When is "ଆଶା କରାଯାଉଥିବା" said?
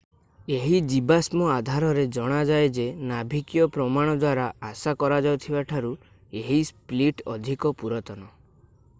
4.69-5.63